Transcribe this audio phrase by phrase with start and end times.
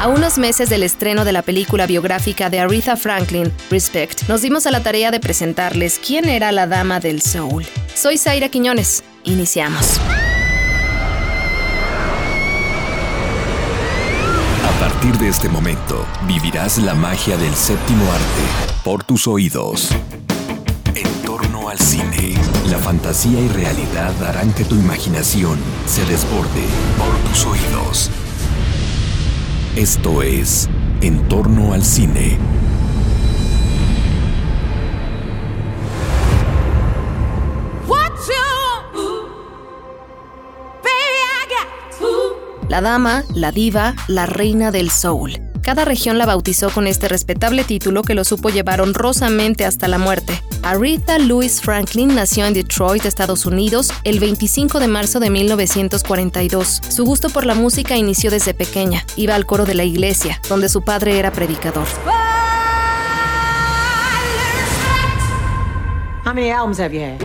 [0.00, 4.64] A unos meses del estreno de la película biográfica de Aretha Franklin, Respect, nos dimos
[4.66, 7.66] a la tarea de presentarles quién era la dama del soul.
[7.94, 9.04] Soy Zaira Quiñones.
[9.24, 10.00] Iniciamos.
[14.64, 19.90] A partir de este momento, vivirás la magia del séptimo arte por tus oídos.
[20.94, 22.38] En torno al cine,
[22.70, 26.64] la fantasía y realidad harán que tu imaginación se desborde
[26.96, 28.10] por tus oídos.
[29.80, 30.68] Esto es
[31.00, 32.36] En torno al cine.
[42.68, 45.49] La dama, la diva, la reina del soul.
[45.62, 49.98] Cada región la bautizó con este respetable título que lo supo llevar honrosamente hasta la
[49.98, 50.42] muerte.
[50.62, 56.80] Aretha Louise Franklin nació en Detroit, Estados Unidos, el 25 de marzo de 1942.
[56.88, 59.04] Su gusto por la música inició desde pequeña.
[59.16, 61.86] Iba al coro de la iglesia, donde su padre era predicador.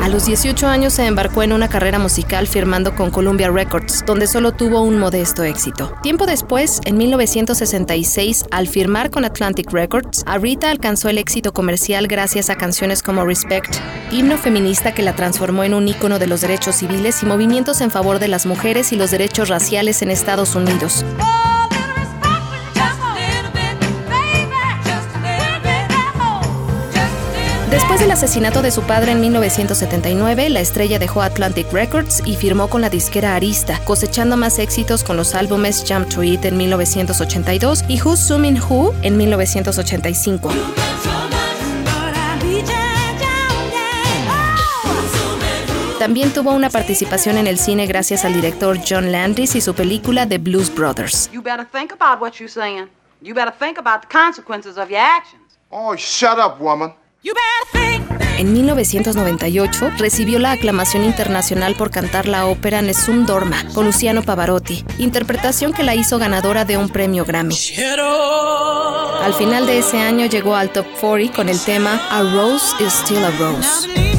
[0.00, 4.26] A los 18 años se embarcó en una carrera musical firmando con Columbia Records, donde
[4.26, 5.92] solo tuvo un modesto éxito.
[6.02, 12.50] Tiempo después, en 1966, al firmar con Atlantic Records, Arita alcanzó el éxito comercial gracias
[12.50, 13.76] a canciones como Respect,
[14.10, 17.90] himno feminista que la transformó en un ícono de los derechos civiles y movimientos en
[17.90, 21.04] favor de las mujeres y los derechos raciales en Estados Unidos.
[27.74, 32.70] Después del asesinato de su padre en 1979, la estrella dejó Atlantic Records y firmó
[32.70, 37.82] con la disquera Arista, cosechando más éxitos con los álbumes Jump to It en 1982
[37.88, 40.50] y Who's Zooming Who en 1985.
[45.98, 50.28] También tuvo una participación en el cine gracias al director John Landis y su película
[50.28, 51.28] The Blues Brothers.
[55.70, 56.94] Oh, shut up, woman.
[58.36, 64.84] En 1998 recibió la aclamación internacional por cantar la ópera Nessun Dorma con Luciano Pavarotti,
[64.98, 67.56] interpretación que la hizo ganadora de un premio Grammy.
[69.22, 72.92] Al final de ese año llegó al top 40 con el tema A Rose is
[72.92, 74.13] Still a Rose.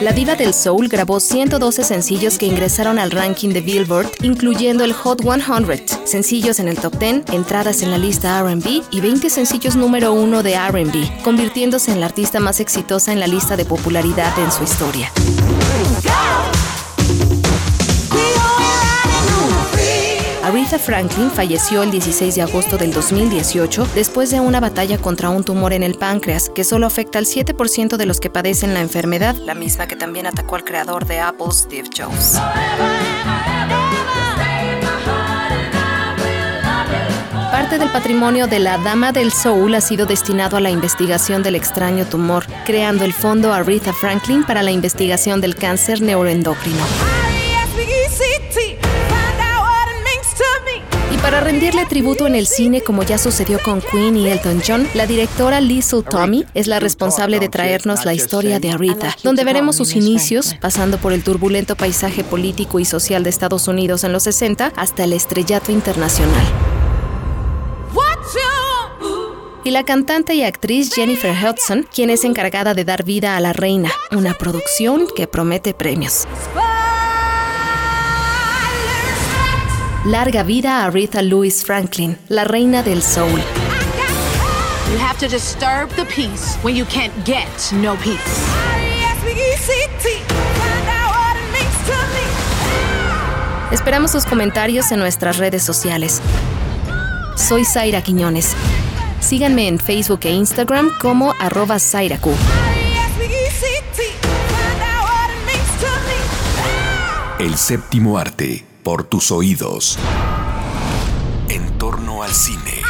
[0.00, 4.94] La diva del soul grabó 112 sencillos que ingresaron al ranking de Billboard, incluyendo el
[4.94, 9.76] Hot 100, sencillos en el top 10, entradas en la lista RB y 20 sencillos
[9.76, 14.32] número uno de RB, convirtiéndose en la artista más exitosa en la lista de popularidad
[14.38, 15.12] en su historia.
[20.50, 25.44] Aretha Franklin falleció el 16 de agosto del 2018 después de una batalla contra un
[25.44, 29.36] tumor en el páncreas que solo afecta al 7% de los que padecen la enfermedad,
[29.36, 32.40] la misma que también atacó al creador de Apple, Steve Jobs.
[37.52, 41.54] Parte del patrimonio de la Dama del Soul ha sido destinado a la investigación del
[41.54, 46.84] extraño tumor, creando el Fondo Aretha Franklin para la investigación del cáncer neuroendocrino.
[51.30, 55.06] Para rendirle tributo en el cine, como ya sucedió con Queen y Elton John, la
[55.06, 59.94] directora Liesl Tommy es la responsable de traernos la historia de Aretha, donde veremos sus
[59.94, 64.72] inicios, pasando por el turbulento paisaje político y social de Estados Unidos en los 60
[64.74, 66.44] hasta el estrellato internacional.
[69.62, 73.52] Y la cantante y actriz Jennifer Hudson, quien es encargada de dar vida a la
[73.52, 76.26] reina, una producción que promete premios.
[80.06, 83.38] Larga vida a Aretha Louise Franklin, la reina del soul.
[84.90, 87.46] You have to disturb the peace when you can't get
[87.82, 88.16] no peace.
[93.70, 96.22] Esperamos sus comentarios en nuestras redes sociales.
[97.36, 98.54] Soy Zaira Quiñones.
[99.20, 102.32] Síganme en Facebook e Instagram como arroba Zairaku.
[107.38, 109.96] El séptimo arte por tus oídos.
[111.48, 112.89] En torno al cine.